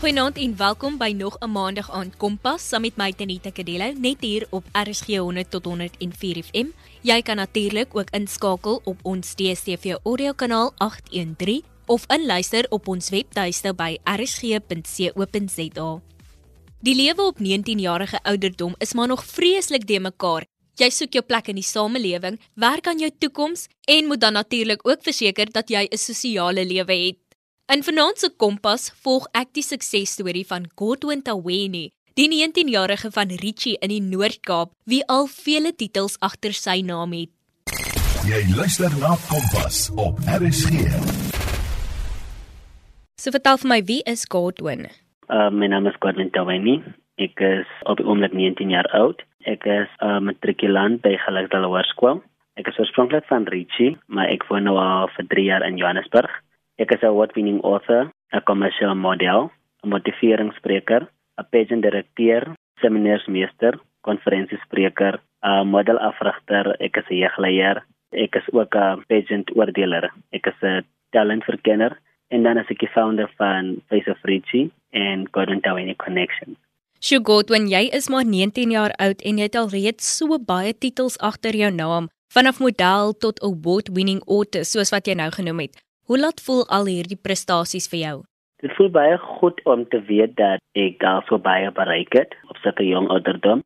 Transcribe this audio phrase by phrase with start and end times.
[0.00, 4.20] Goeienaand en welkom by nog 'n Maandag aand Kompas saam met my Tenita Kadello net
[4.20, 6.66] hier op RSG 100 tot 104 FM.
[7.00, 13.08] Jy kan natuurlik ook inskakel op ons DStv audio kanaal 813 of inluister op ons
[13.08, 16.00] webtuiste by rsg.co.za.
[16.80, 20.44] Die lewe op 19-jarige ouderdom is maar nog vreeslik de mekaar.
[20.74, 24.88] Jy soek jou plek in die samelewing, werk aan jou toekoms en moet dan natuurlik
[24.88, 27.29] ook verseker dat jy 'n sosiale lewe het.
[27.70, 31.84] In Vanaand se Kompas volg ek die suksesstorie van Godwin Taweni,
[32.18, 37.30] die 19-jarige van Richie in die Noord-Kaap wie al vele titels agter sy naam het.
[38.26, 40.82] Jy luister na Kompas op RSG.
[43.22, 44.88] So vertel vir my wie is Godwin?
[45.30, 46.80] Uh, my naam is Godwin Taweni.
[47.22, 49.22] Ek is op die oomblik 19 jaar oud.
[49.46, 52.18] Ek is 'n uh, matrikulant by Gelukdale Hoërskool.
[52.58, 56.34] Ek is oorspronklik van Richie, maar ek woon nou al vir 3 jaar in Johannesburg.
[56.80, 59.52] Ek is 'n award-winning author, 'n commercial model,
[59.84, 61.02] 'n motiveringsspreker,
[61.38, 62.42] 'n pageant direkteur,
[62.80, 63.74] seminaarsmeester,
[64.08, 67.76] konferensiespreker, 'n modelafrigter, ek is 'n jeugleier,
[68.24, 70.04] ek is ook 'n pageant oordeler.
[70.32, 71.92] Ek is 'n talentverkenner
[72.30, 76.56] en dan is ek die founder van Face of Richie en Golden Tawini Connection.
[76.98, 80.72] Sjoe Godwin, jy is maar 19 jaar oud en jy het al reeds so baie
[80.72, 85.89] titels agter jou naam, vanaf model tot award-winning author, soos wat jy nou genoem het.
[86.10, 88.14] Hoe laat voel al hierdie prestasies vir jou?
[88.64, 92.58] Dit voel baie goed om te weet dat ek al so baie bereik het op
[92.64, 93.62] sulke jong ouderdom.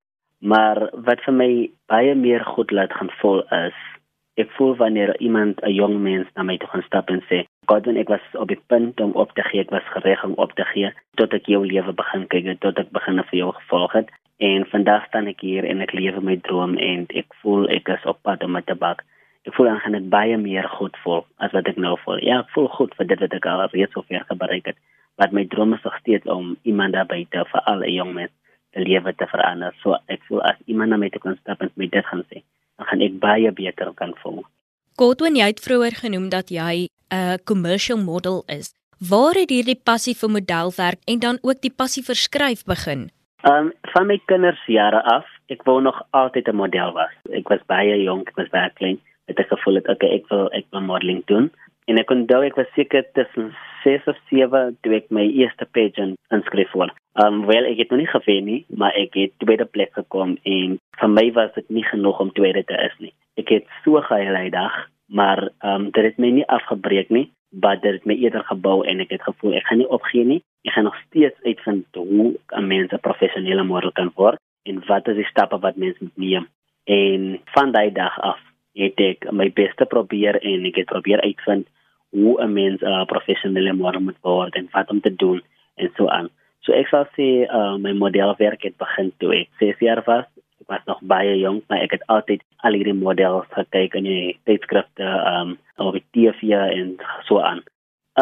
[0.52, 1.48] Maar wat vir my
[1.88, 3.78] baie meer goed laat gaan voel is
[4.36, 7.88] ek voel wanneer iemand 'n jong mens na my toe gaan stap en sê, "God,
[7.88, 10.64] ek was op die punt om op te gee, ek was gereg om op te
[10.64, 14.66] gee tot ek jou lewe begin kyk, tot ek begin vir jou gevolg het en
[14.66, 18.18] vandag staan ek hier en ek lewe my droom en ek voel ek is op
[18.22, 19.02] pad om met te bak."
[19.44, 22.20] Ek voel dan gaan ek baie meer goed voel as wat ek nou voel.
[22.24, 24.78] Ja, ek voel goed vir dit wat ek al reeds so ver bereik het.
[25.20, 28.34] Maar my droom is nog steeds om iemand daar buite vir al die jong mense
[28.74, 29.76] se lewe te verander.
[29.82, 32.42] So ek voel as iemand na my toe kan stap en my dit gaan sê,
[32.78, 34.42] dan gaan ek baie beter kan voel.
[34.98, 38.74] Godwin, jy het vroeër genoem dat jy 'n commercial model is.
[38.98, 43.10] Waar het hierdie passie vir modelwerk en dan ook die passie vir skryf begin?
[43.44, 47.14] Um, van my kindersjare af, ek wou nog altyd 'n model was.
[47.30, 48.98] Ek was baie jonk, ek was baie klein
[49.30, 51.50] het ek gevoel het okay ek wil ek wil modeling doen
[51.90, 53.52] en ek kon dink ek was seker tussen
[53.84, 56.92] 6 of 7 toe ek my eerste pageant inskryf voor.
[57.24, 60.78] Um wel ek het nog nie gewen nie, maar ek het tweede plek gekom en
[61.00, 63.12] vir my was dit nie genoeg om tweede te is nie.
[63.40, 67.28] Ek het so gehuil die dag, maar um dit het my nie afgebreek nie,
[67.60, 70.40] maar dit het my eerder gebou en ek het gevoel ek gaan nie opgee nie.
[70.64, 75.08] Ek gaan nog steeds uitvind hoe 'n mens 'n professionele model kan word en wat
[75.08, 76.48] is die stappe wat mens moet neem.
[76.84, 78.40] En van daai dag af
[78.74, 81.66] het ek my beste probeer en ek het probeer uitvind
[82.14, 85.42] hoe 'n mens 'n uh, professionele model moet word en wat om te doen
[85.76, 86.28] en so aan.
[86.60, 90.24] So ek sal sê uh, my modelwerk het begin toe ek 6 jaar was.
[90.60, 94.38] Ek was nog baie jonk, maar ek het altyd al hierdie models gekyk in die
[94.44, 96.96] tydskrifte um op die TV en
[97.28, 97.60] so aan.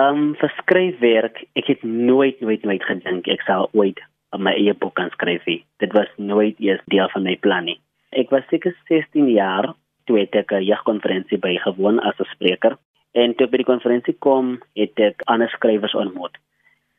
[0.01, 4.01] Um vir skryfwerk, ek het nooit nooit nooit gedink ek sal ooit
[4.39, 5.45] my eie boek kan skryf.
[5.79, 7.79] Dit was nooit eers deel van my plan nie.
[8.11, 9.75] Ek was seker 16 jaar
[10.05, 12.79] toe het ek 'n jeugkonferensie bygewoon as 'n spreker
[13.13, 16.37] en toe by die konferensie kom het ek ander skrywers ontmoet.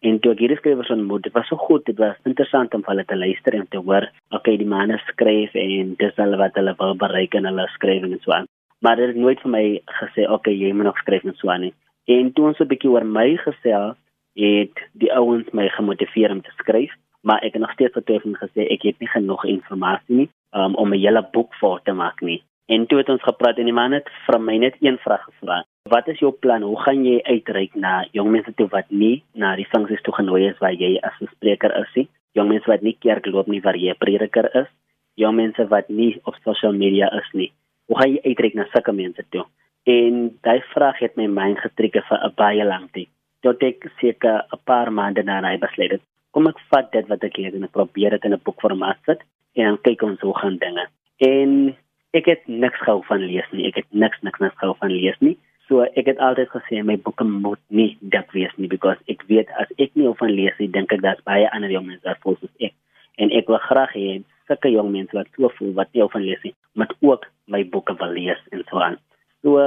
[0.04, 3.06] En toe ek hierdie skrywers ontmoet, dit was so goed, dit was interessant om hulle
[3.06, 6.96] te luister en te hoor, okay, die manne skryf en dis hulle wat hulle wil
[6.96, 8.50] bereik in hulle skrywing en so aan.
[8.84, 9.66] Maar dit het nooit vir my
[10.02, 11.74] gesê, okay, jy moet nog skryf en so aan nie.
[12.12, 13.98] En toe ons 'n bietjie oor my gesels,
[14.36, 16.92] het die ouens my gemotiveer om te skryf,
[17.22, 20.94] maar ek het nog steeds vertuigend gesê ek het nie genoeg inligting nie um, om
[20.94, 22.44] 'n hele boek voor te maak nie.
[22.66, 25.64] En toe het ons gepraat en die man het van my net een vraag gevra.
[25.90, 26.62] Wat is jou plan?
[26.64, 30.46] Hoe gaan jy uitreik na jong mense toe wat nie na die funksies toe genooi
[30.48, 32.08] is waar jy as 'n spreker is nie?
[32.34, 34.70] Jong mense wat nie kerk loop nie waar jy 'n prediker is?
[35.16, 37.52] Jong mense wat nie op sosiale media is nie?
[37.88, 39.46] Hoe gaan jy uitreik na sulke mense toe?
[39.84, 43.10] En daai vraag het my mind getrek vir 'n baie lang tyd.
[43.42, 46.02] Tot ek seker 'n paar maande na hy besluit het,
[46.32, 49.22] kom ek vat dit wat ek leer en ek probeer dit in 'n boekformaat sit
[49.56, 50.88] en dan kyk ons hoe gaan dinge.
[51.20, 51.76] En
[52.14, 53.66] ek het niks gehou van lees nie.
[53.68, 55.34] Ek het niks niks niks gehou van lees nie.
[55.68, 59.50] So ek het altyd gesê my boeke moet nie dik wees nie because ek weet
[59.62, 62.38] as ek nie van lees nie, dink ek daar's baie ander jong mense wat voel
[62.42, 62.76] soos ek.
[63.18, 64.20] En ek wil graag hê
[64.50, 67.96] sulke jong mense wat so voel wat nie van lees nie, moet ook my boeke
[68.02, 69.00] wil lees en so aan.
[69.42, 69.58] So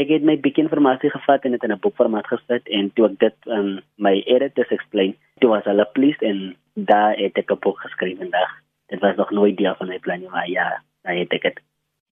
[0.00, 3.18] ek het my bietjie inligting gevat en dit in 'n boekformaat gesit en toe ek
[3.18, 7.60] dit aan um, my editors explain, toe was hulle pleased en daar het ek 'n
[7.60, 8.50] boek geskryf vandag.
[8.88, 11.60] Dit was nog nooit deel van my plan nie, maar ja, daar het ek dit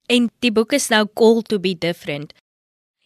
[0.06, 2.32] en die boek is nou Call to be Different.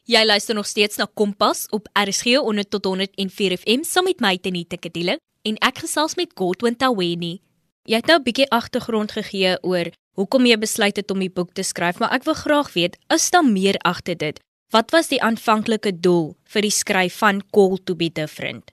[0.06, 4.37] Jy luister nog steeds na Kompas op RSG 100 tot 104 FM saam met my
[4.38, 7.40] Tenita Kadile en ek gesels met Godwin Taweni.
[7.87, 11.52] Jy het nou 'n bietjie agtergrond gegee oor hoekom jy besluit het om die boek
[11.52, 14.40] te skryf, maar ek wil graag weet, is daar meer agter dit?
[14.72, 18.72] Wat was die aanvanklike doel vir die skryf van Call to be Different?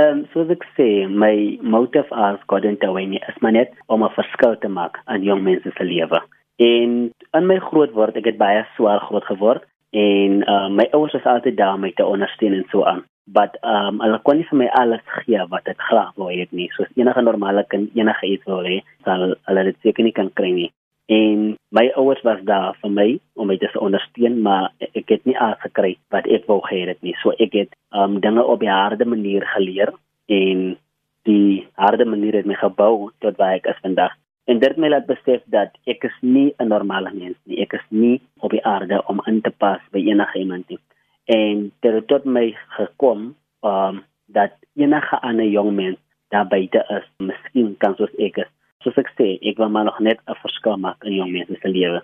[0.00, 4.14] Ehm um, soos ek sê, my motive as Godwin Taweni is maar net om 'n
[4.14, 6.20] verskil te maak aan jong mense se lewe.
[6.56, 11.24] En in my grootword, ek het baie swaar groot geword en uh, my ouers was
[11.28, 13.04] altyd daar om my te ondersteun en so aan.
[13.24, 16.68] But um hulle kon nie vir my alles gee wat ek graag wou hê nie.
[16.74, 20.50] Soos enige normale kind enige iets wil hê, sal hulle dit seker nie kan kry
[20.56, 20.70] nie.
[21.12, 23.08] En my ouers was daar vir my
[23.38, 27.02] om my te ondersteun, maar ek het nie alles gekry wat ek wou hê dit
[27.02, 27.14] nie.
[27.22, 29.94] So ek het um dinge op 'n harde manier geleer
[30.26, 30.76] en
[31.22, 34.18] die harde manier het my gebou tot waar ek is vandag.
[34.44, 37.60] En dit my laat besef dat ek is nie 'n normale mens nie.
[37.62, 40.78] Ek is nie op die aarde om in te pas by enige iemand nie.
[41.24, 45.98] En dit het tot my gekom um dat enige ander jong mens
[46.28, 48.50] daar buite is, miskien kan soos ek is.
[48.82, 51.68] Soos ek sê, ek wil maar nog net 'n verskil maak in jong mense se
[51.68, 52.02] lewe.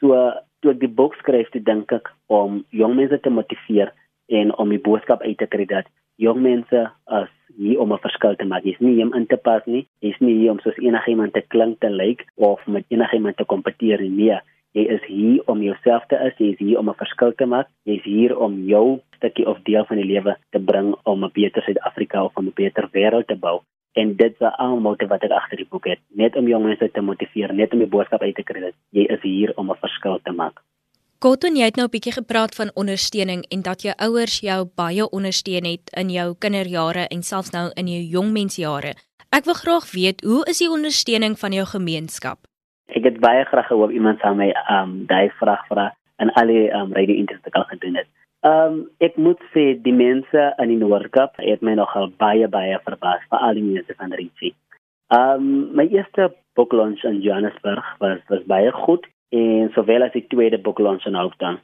[0.00, 3.92] So toe ek die boek skryf, dink ek om jong mense te motiveer
[4.28, 5.86] en om die boodskap uit te kry dat
[6.18, 8.64] jong mense as hier om 'n verskil te maak.
[8.64, 9.86] Jy's nie om in te pas nie.
[10.00, 14.38] Jy's nie om soos enigiemand te klink te lyk of met enigiemand te kompeteer nie.
[14.72, 16.34] Jy is hier om jouself te is.
[16.38, 17.68] Jy is hier om 'n verskil te maak.
[17.84, 21.62] Jy's hier om jou stukkie of deel van die lewe te bring om 'n beter
[21.62, 23.60] Suid-Afrika of 'n beter wêreld te bou.
[23.94, 27.00] En dit is almal wat ek agter die boek het, net om jong mense te
[27.00, 30.20] motiveer, net om die boodskap uit te kry dat jy is hier om 'n verskil
[30.22, 30.62] te maak.
[31.18, 35.10] Cotton, jy het nou 'n bietjie gepraat van ondersteuning en dat jou ouers jou baie
[35.10, 38.94] ondersteun het in jou kinderjare en selfs nou in jou jongmensjare.
[39.30, 42.38] Ek wil graag weet, hoe is die ondersteuning van jou gemeenskap?
[42.86, 46.70] Ek het baie graag gehoop iemand sou my um daai vraag vra en al die
[46.70, 48.08] um radio interviews al gedoen het.
[48.42, 53.26] Um ek moet sê die mense in die Noordkap het my nogal baie baie verbaas,
[53.28, 54.54] veral die mense van Richie.
[55.10, 60.26] Um my eerste boek launch in Johannesburg was was baie goed en sowel as die
[60.26, 61.60] tweede boek launch in Hoofdstad.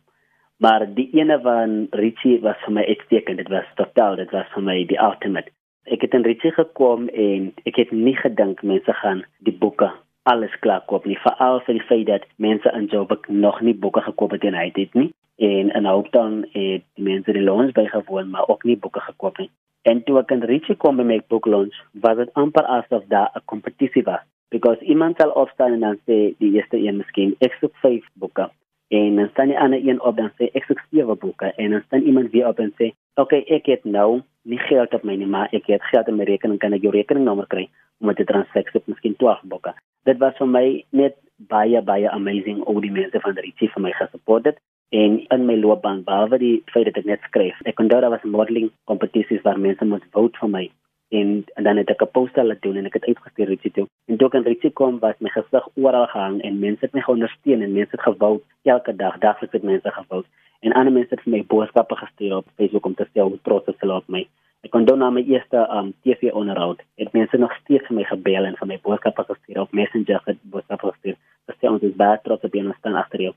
[0.56, 3.37] Maar die ene van Richie was vir my uitstekend.
[3.43, 5.50] Dit was totaal, dit was vir my die ultimate.
[5.84, 9.90] Ek het in Richie gekom en ek het nie gedink mense gaan die boeke
[10.31, 11.19] alles klaar koop nie.
[11.20, 14.70] Veral vir die feit dat mense in Joburg nog nie boeke gekoop het en hy
[14.70, 15.11] het dit nie.
[15.37, 19.50] En in Hoofdstad het die mense die loans bygewoon, maar ook nie boeke gekoop nie.
[19.82, 23.34] En toe ek in Richie kom by my boek launch, was dit amper asof daar
[23.34, 24.22] 'n kompetisie was
[24.54, 28.46] because iemand sal opstaan en dan sê die eerste een miskien ek soek vyf boeke.
[28.94, 31.50] En dan staan die ander een op dan sê ek soek sewe boeke.
[31.56, 32.92] En dan staan iemand weer op en sê
[33.22, 36.28] okay ek het nou nie geld op my nie maar ek het geld in my
[36.30, 36.60] rekening.
[36.62, 37.66] Kan ek jou rekeningnommer kry
[37.98, 38.70] om dit te transfer?
[38.74, 39.74] Op miskien 12 boeke.
[40.06, 41.18] Dit was vir my net
[41.50, 44.62] baie baie amazing hoe die mense van die chief vir my gesupport het
[44.94, 47.58] en in my loopbaan behalwe die feit dat ek net skryf.
[47.66, 50.68] Ek kon daar was modeling kompetisies waar mense moet vote vir my
[51.08, 53.86] en, en dan het ek 'n poster laat doen en ek het uitgestuur Richie toe.
[54.06, 57.00] En toe ek aan Richie kom, was my gesig oral gehang en mense het my
[57.00, 60.24] geondersteun en mense het gewou elke dag dagliks het mense gewou
[60.64, 63.80] en ander mense het vir my boodskappe gestuur op Facebook om te sê hoe trots
[63.82, 64.26] hulle op my.
[64.64, 66.80] Ek dan na my eerste um TV onderhoud.
[66.96, 70.38] Het mense nog steeds vir my gebel en vir my boodskappe gestuur op Messenger het
[70.42, 71.16] boodskappe gestuur.
[71.46, 73.34] Dit sê ons is baie trots op jou en staan agter jou.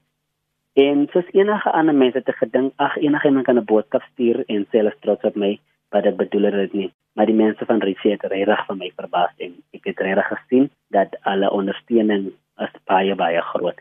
[0.80, 4.66] En soos enige ander mense het gedink, ag enige iemand kan 'n boodskap stuur en
[4.66, 5.60] sê hulle is trots op my,
[5.92, 9.34] maar dit bedoel dit nie maar die mense van Ritsie het regtig van my verbaas
[9.42, 12.30] en ek het regtig gesien dat alle ondersteuning
[12.62, 13.80] is baie baie groot.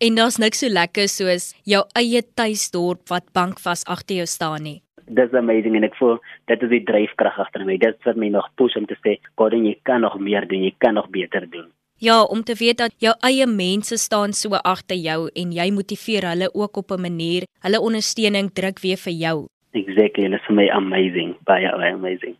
[0.00, 4.78] En daar's niks so lekker soos jou eie tuisdorp wat bankvas agter jou staan nie.
[5.18, 6.16] Dis amazing en ek voel
[6.48, 7.76] dit is die dryfkrag agter my.
[7.76, 10.74] Dit vir my nog push om te sê, "Gordon, jy kan nog meer doen, jy
[10.78, 11.68] kan nog beter doen."
[12.00, 16.28] Ja, om te weet dat jou eie mense staan so agter jou en jy motiveer
[16.28, 17.42] hulle ook op 'n manier.
[17.60, 19.46] Hulle ondersteuning druk weer vir jou.
[19.72, 22.36] Exactly, and it's for me amazing, baie baie amazing.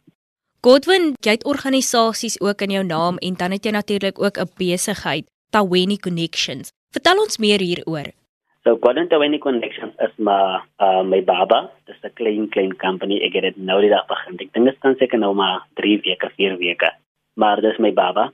[0.64, 4.50] Godwin, jy het organisasies ook in jou naam en dan het jy natuurlik ook 'n
[4.58, 6.72] besigheid, Taweni Connections.
[6.90, 8.10] Vertel ons meer hieroor.
[8.64, 13.20] So Godwin Taweni Connections is my uh my baba, dis 'n klein klein company.
[13.22, 14.34] Ek het dit nou die dag begin.
[14.40, 16.90] Ek dink dit staan seker nou maar 3 weke, 4 weke.
[17.34, 18.32] Maar dis my baba.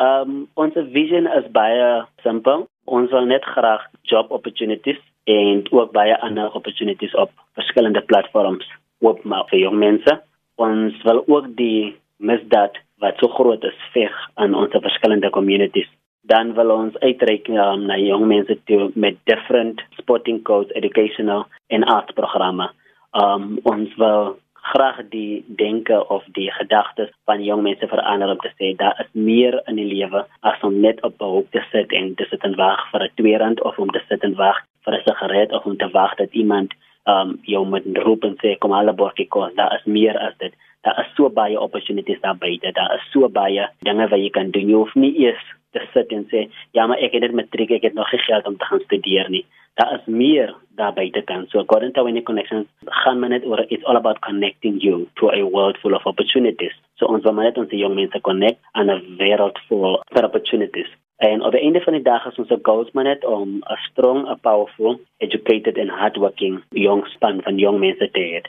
[0.00, 2.66] Um ons vision is baie simpel.
[2.84, 8.66] Ons wil net graag job opportunities en ook baie ander opportunities op verskillende platforms
[8.98, 10.20] oopmaak vir jong mense.
[10.54, 15.88] Ons wil ook die misdaad wat so groot is veg aan ons verskillende communities.
[16.22, 21.84] Dan wil ons uitreik um, na jong mense toe met different sporting codes educational en
[21.84, 22.70] art programme.
[23.12, 28.52] Um, ons wil graag die denke of die gedagtes van jong mense verander om te
[28.54, 31.92] sê daar is meer in die lewe as om net op 'n hoek te sit
[31.92, 34.94] en te sit en wag vir 'n tweerand of om te sit en wag vir
[34.94, 36.74] 'n sigaret of om te wag dat iemand
[37.04, 39.54] um jou moet roep en sê kom alle borgie kos.
[39.54, 40.54] Daar is meer as dit.
[40.82, 42.72] Daar is so baie opportunities daar buite.
[42.72, 44.68] Daar is so baie dinge wat jy kan doen.
[44.68, 47.82] Jy hoef nie eers te sit en sê ja, maar ek het net matriek, ek
[47.82, 49.44] het nog geen geld om te gaan studeer nie.
[49.80, 51.46] Daar is meer daar buite kan.
[51.48, 52.66] So according to any connections,
[53.02, 56.74] gaan men net oor it's all about connecting you to a world full of opportunities.
[57.00, 60.90] So ons wil net ons jong mense connect aan 'n wêreld vol opportunities.
[61.22, 64.28] En op die einde van die dag is ons goals maar net om 'n strong,
[64.28, 68.40] a powerful, educated and hardworking young span van jong mense te hê.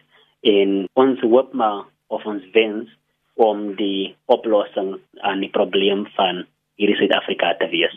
[0.42, 1.20] En ons
[1.52, 2.90] maar of ons wens
[3.34, 7.96] om die oplossing aan die probleem van hierdie Suid-Afrika te wees.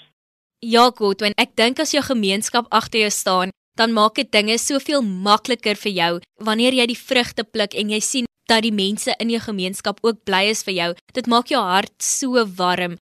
[0.58, 4.58] Ja, goed, want ek dink as jou gemeenskap agter jou staan, dan maak dit dinge
[4.58, 9.14] soveel makliker vir jou wanneer jy die vrugte pluk en jy sien dat die mense
[9.20, 10.94] in jou gemeenskap ook bly is vir jou.
[11.14, 12.96] Dit maak jou hart so warm.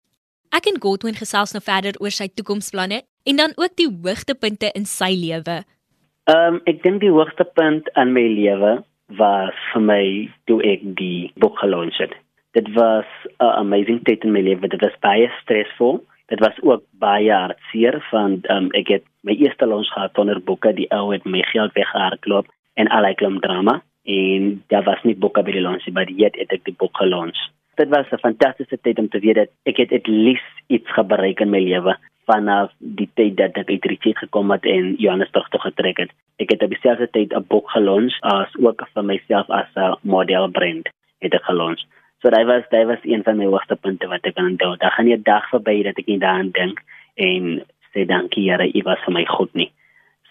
[0.55, 4.85] Ek en Godwin gesels nou verder oor sy toekomsplanne en dan ook die hoogtepunte in
[4.87, 5.55] sy lewe.
[6.31, 8.71] Ehm um, ek dink die hoogtepunt in my lewe
[9.19, 10.03] was vir my
[10.47, 12.13] toe ek die boek gelons het.
[12.55, 14.69] Dit was 'n amazing tyd in my lewe.
[14.71, 15.99] Dit was baie stresvol.
[16.31, 20.73] Dit was ook baie hartseer van um, ek het my eerste lons gehad onder boeke
[20.73, 25.15] die ou het my geld weggehardloop en al ek klom drama en daar was nie
[25.15, 27.51] boeke by die lons maar die het ek die boek gelons.
[27.75, 31.39] Dit was 'n fantastiese tyd om te weet dat ek het at least iets bereik
[31.39, 35.59] in my lewe vanaf die tyd dat ek uit Richard gekom het en Johannesburg toe
[35.59, 36.11] getrek het.
[36.41, 40.47] Ek het op dieselfde tyd 'n boek gelons as ook vir myself as 'n model
[40.47, 40.89] brand
[41.19, 41.85] het ek gelons.
[42.21, 44.77] So daai was daai was een van my hoogste punte wat ek kan onthou.
[44.77, 46.81] Daar gaan nie 'n dag verby dat ek nie daaraan dink
[47.15, 47.63] en
[47.93, 49.71] sê dankie Here, U was vir my goed nie.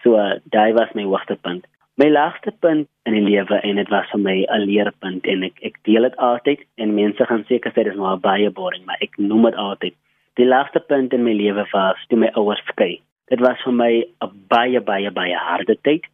[0.03, 0.17] So
[0.51, 1.67] daai was my hoogste punt.
[1.97, 5.59] My laagste punt in die lewe en dit was vir my 'n leerpunt en ek
[5.63, 9.19] ek deel dit altyd en mense gaan seker sê dis maar baie boring, maar ek
[9.19, 9.95] noem dit altyd.
[10.35, 13.01] Die laagste punt in my lewe was toe my ouers skei.
[13.29, 16.05] Dit was vir my 'n baie baie baie harde tyd.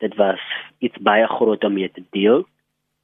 [0.00, 0.40] Dit was
[0.80, 2.44] iets baie groot om mee te deel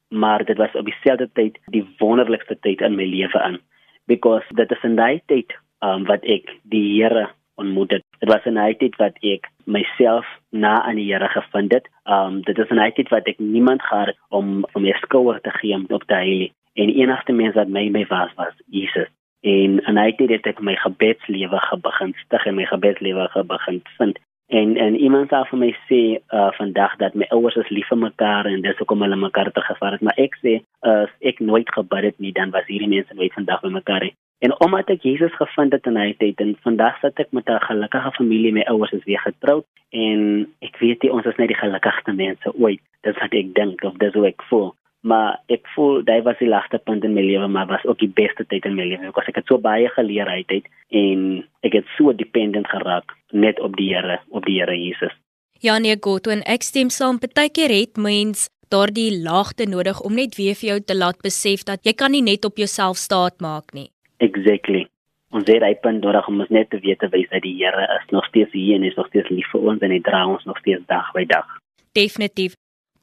[0.09, 3.59] maar dit was op dieselfde tyd die wonderlikste tyd in my lewe in
[4.05, 5.51] because dit is in daai tyd
[5.83, 8.03] um, wat ek die Here ontmoet het.
[8.19, 11.87] Dit was 'n tyd wat ek myself na aan die Here gevind het.
[12.05, 15.83] Um dit is 'n tyd wat ek niemand gehad om om my skouer te gee
[15.87, 16.51] op te heilig.
[16.73, 19.09] En enigste mens wat my my was was Jesus.
[19.41, 24.19] En 'n tyd het ek my gebedslewe begin stig en my gebedslewe begin vind.
[24.47, 26.01] En en iemand sê vir my sê
[26.37, 29.61] uh vandag dat my ouers is lief vir mekaar en dis hoekom hulle mekaar te
[29.61, 32.87] gevaar het, maar ek sê as uh, ek nooit gebid het nie, dan was hierdie
[32.87, 34.15] mense nooit vandag by mekaar nie.
[34.39, 37.67] En omdat ek Jesus gevind het in hy tyd en vandag sit ek met 'n
[37.67, 41.63] gelukkige familie, my ouers is weer getroud en ek weet jy ons is net die
[41.63, 42.83] gelukkigste mense ooit.
[43.03, 44.75] Dis wat ek dink of dis hoe ek voel
[45.07, 48.11] maar ek voel dit was die lagste punt in my lewe maar was ook die
[48.19, 50.67] beste tyd in my lewe want ek het so baie geleer uit het
[51.01, 51.23] en
[51.67, 55.15] ek het so dependent geraak net op die Here op die Here Jesus.
[55.63, 57.19] Ja nee God en ek stem saam.
[57.23, 61.87] Partykeer het mens daardie laagte nodig om net weer vir jou te laat besef dat
[61.87, 63.89] jy kan nie net op jouself staat maak nie.
[64.23, 64.87] Exactly.
[65.35, 68.11] Ons het hy punt nodig om ons net te weet wys dat die Here is
[68.11, 70.59] nog steeds hier en is nog steeds lief vir ons en hy dra ons nog
[70.63, 71.47] steeds dag by dag.
[71.95, 72.55] Definitief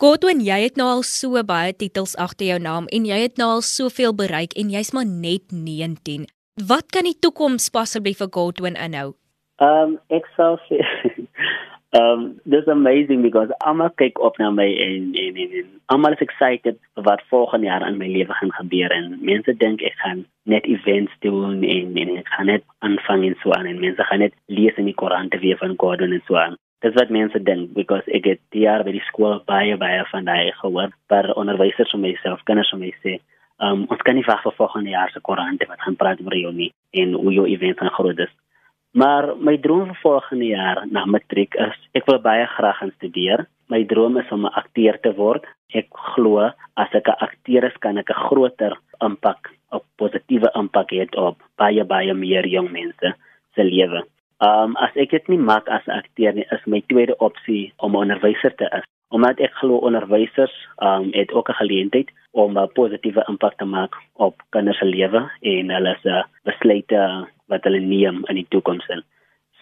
[0.05, 3.47] Godwin, jy het nou al so baie titels agter jou naam en jy het nou
[3.55, 6.27] al soveel bereik en jy's maar net 19.
[6.69, 9.15] Wat kan die toekoms possibly vir Godwin inhou?
[9.65, 10.83] Um ek sou sê
[12.01, 16.05] um this amazing because I'm a kyk op na my en en en, en I'm
[16.05, 16.77] always excited
[17.09, 21.17] wat volgende jaar in my lewe gaan gebeur en mense dink ek gaan net events
[21.25, 24.77] doen en en ek gaan net aanvang en so aan en mense gaan net lees
[24.77, 28.27] in die koerante weer van Godwin en so aan dis wat mense dink because ek
[28.29, 32.45] het die jaar by die skool baie baie van daai gehoor per onderwysers vir myself
[32.45, 33.15] kinders vir my sê
[33.65, 36.53] um, ons kan nie wag vir volgende jaar se koerante wat gaan praat oor jou
[36.53, 38.33] nie en hoe jou event gaan groot is.
[38.95, 43.47] Maar my droom vir volgende jaar na matriek is ek wil baie graag gaan studeer.
[43.73, 45.45] My droom is om 'n akteur te word.
[45.75, 50.93] Ek glo as ek 'n akteur is kan ek 'n groter impak op positiewe impak
[50.93, 53.15] hê op baie baie meer jong mense
[53.55, 54.03] se lewe
[54.45, 58.03] um, as ek dit nie maak as akteur nie, is my tweede opsie om 'n
[58.05, 58.87] onderwyser te is.
[59.15, 63.65] Omdat ek glo onderwysers ehm um, het ook 'n geleentheid om 'n positiewe impak te
[63.65, 63.95] maak
[64.27, 68.87] op kinders se lewe en hulle se besluite wat hulle neem in die toekoms.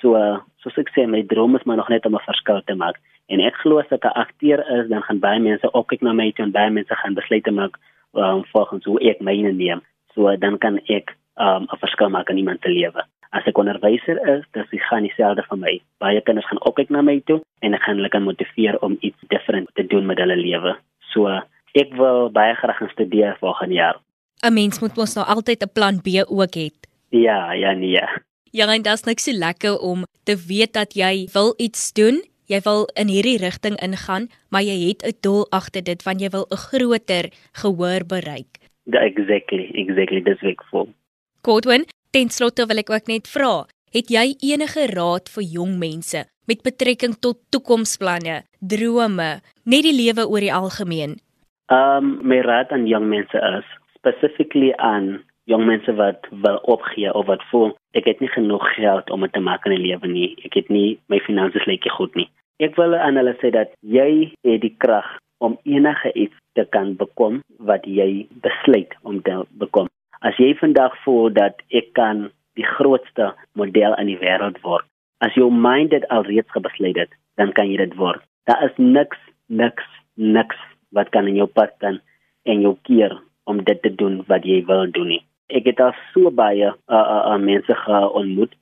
[0.00, 0.14] So
[0.62, 2.96] soos ek sê, my droom is maar nog net om 'n verskil te maak.
[3.28, 6.12] En ek glo as ek 'n akteur is, dan gaan baie mense ook kyk na
[6.12, 7.78] my en baie mense gaan besluite maak
[8.14, 9.80] um, volgens hoe ek myne neem.
[10.14, 14.20] So dan kan ek um, 'n verskil maak in iemand se lewe as ek onderwyser
[14.36, 15.74] is, dis ek gaan dieselfde vir my.
[16.02, 18.96] Baie kinders gaan ook kyk na my toe en ek gaan hulle kan motiveer om
[19.00, 20.76] iets different te doen met hulle lewe.
[21.12, 21.28] So
[21.74, 24.00] ek wil baie graag gaan studeer volgende jaar.
[24.42, 26.68] 'n Mens moet mos nou altyd 'n plan B ook hê.
[27.10, 28.04] Ja, ja nee.
[28.50, 32.20] Ja, en dit is net so lekker om te weet dat jy wil iets doen.
[32.52, 36.28] jy wil in hierdie rigting ingaan, maar jy het 'n doel agter dit van jy
[36.28, 38.58] wil 'n groter gehoor bereik.
[38.86, 40.88] Exactly, exactly dis ek voel.
[41.42, 43.64] Godwin, ten slotte wil ek ook net vra,
[43.96, 49.28] het jy enige raad vir jong mense met betrekking tot toekomsplanne, drome,
[49.64, 51.16] net die lewe oor die algemeen?
[51.72, 57.30] Um my raad aan jong mense is specifically aan jong mense wat wil opgee of
[57.30, 60.28] wat voel ek het nie genoeg geld om te maak in die lewe nie.
[60.44, 62.28] Ek het nie my finansies lekker goed nie.
[62.60, 65.08] Ek wil aan hulle sê dat jy het die krag
[65.40, 69.88] om enige iets te kan bekom wat jy besluit om te bekom.
[70.22, 74.86] As jy vandag voel dat ek kan die grootste model in die wêreld word,
[75.24, 78.22] as jou mind dit alreeds gebesluit het, dan kan jy dit word.
[78.46, 80.58] Daar is niks, niks, niks
[80.94, 82.00] wat kan in jou pad staan
[82.46, 85.94] en jou keer om dit te doen wat jy wil doen nie ek het al
[86.12, 88.54] so baie uh, uh, uh, mense geontmoet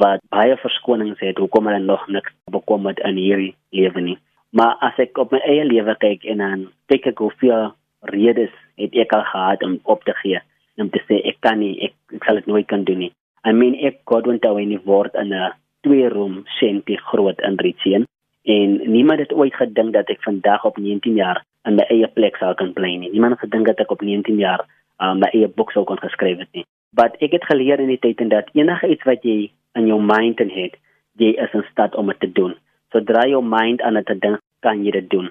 [0.00, 4.18] wat baie verskonings het hoekom hulle nog niks bekom het in hierdie lewe nie.
[4.52, 7.72] Maar as ek op my eie lewe kyk en dan kyk ek hoe veel
[8.12, 10.40] redes het ek al gehad om op te gee
[10.80, 13.12] om te sê ek kan nie ek, ek sal dit nooit kan doen nie.
[13.44, 15.52] I mean ek Godwin Tawini word in 'n
[15.86, 18.06] twee room shanty groot in Richien
[18.44, 22.36] en niemand het ooit gedink dat ek vandag op 19 jaar in my eie plek
[22.36, 23.10] sou kan bly nie.
[23.10, 24.64] Niemand het gedink dat ek op 19 jaar
[25.00, 26.64] um, my eie boek sou kon geskryf het nie.
[26.96, 30.00] But ek het geleer in die tyd en dat enige iets wat jy in jou
[30.02, 30.78] mind en het,
[31.20, 32.54] jy is in staat om dit te doen.
[32.94, 35.28] Sodra jou mind aan dit dink, kan jy dit doen.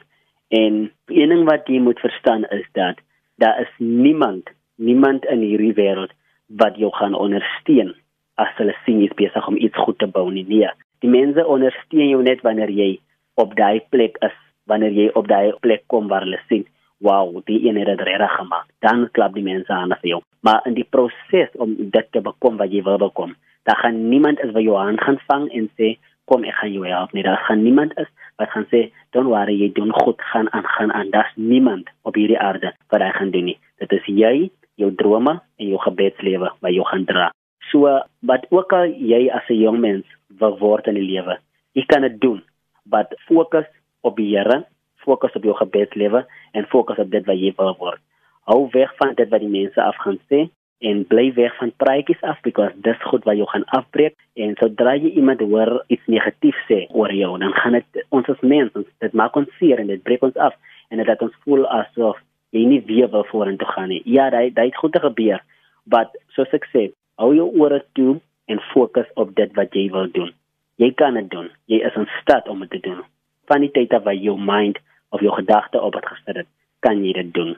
[0.54, 3.02] En een ding wat jy moet verstaan is dat
[3.42, 6.14] daar is niemand, niemand in hierdie wêreld
[6.62, 7.94] wat jou gaan ondersteun
[8.38, 10.46] as hulle sien jy's besig om iets goed te bou nie.
[10.48, 10.70] Nee,
[11.04, 12.98] die mense ondersteun jou net wanneer jy
[13.38, 14.36] op daai plek is,
[14.70, 16.66] wanneer jy op daai plek kom waar hulle sien
[17.00, 18.66] wow, die een het dit reg gemaak.
[18.80, 20.22] Dan klap die mense aan vir jou.
[20.42, 24.40] Maar in die proses om dit te bekom wat jy wil bekom, dan gaan niemand
[24.44, 27.24] is wat jou hand gaan vang en sê kom ek gaan jou help nie.
[27.24, 30.94] Daar gaan niemand is wat gaan sê don't worry, jy doen goed, gaan aan gaan
[30.94, 31.12] aan.
[31.12, 33.60] Daar's niemand op hierdie aarde wat hy gaan doen nie.
[33.80, 37.28] Dit is jy, jou drome en jou gebedslewe wat jou gaan dra.
[37.72, 37.90] So
[38.30, 40.06] wat ook al jy as 'n jong mens
[40.40, 41.38] wil word in die lewe,
[41.74, 42.44] jy kan dit doen.
[42.90, 43.66] Maar fokus
[44.02, 44.66] op die Here
[45.08, 48.02] fokus op jou gebedslewe en fokus op dit wat jy wil word.
[48.48, 50.48] Hou weg van dit wat die mense af gaan sê
[50.88, 54.14] en bly weg van praatjies af because dis goed wat jou gaan afbreek
[54.44, 58.44] en sodra jy iemand hoor iets negatief sê oor jou dan gaan dit ons as
[58.46, 60.54] mense dit maak ons seer en dit breek ons af
[60.92, 62.20] en dit laat ons voel asof
[62.56, 64.02] jy nie weer wil vorentoe gaan nie.
[64.06, 65.44] Ja, dit dit goed te gebeur.
[65.86, 66.90] But soos ek sê,
[67.22, 70.34] hou jou ore toe en fokus op dit wat jy wil doen.
[70.78, 71.50] Jy kan dit doen.
[71.66, 73.02] Jy is in staat om dit te doen.
[73.50, 74.80] Van die tyd af wat jou mind
[75.16, 76.50] of jou gedagte op dit gesit het,
[76.86, 77.56] kan jy dit doen.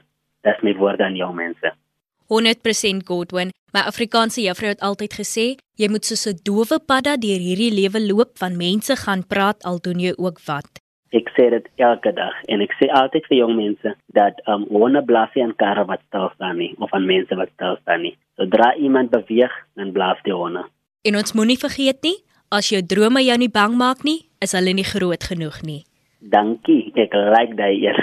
[0.48, 1.74] Dis my woorde aan jou mense.
[2.30, 5.46] 100% Godwin, my Afrikaanse juffrou het altyd gesê,
[5.82, 9.80] jy moet soos 'n dowe padda deur hierdie lewe loop van mense gaan praat al
[9.82, 10.70] doen jy ook wat.
[11.10, 15.06] Ek sê dit elke dag en ek sê altyd vir jong mense dat um wanneer
[15.06, 18.16] blasie en karre wat stil staan nie of aan mense wat stil staan nie.
[18.38, 20.64] Sodra iemand beweeg, dan blaas die honde.
[21.04, 22.16] En ons moenie vergeet nie,
[22.54, 25.82] as jou drome jou nie bang maak nie, is hulle nie groot genoeg nie.
[26.20, 28.00] Dankie, ek like daai eer.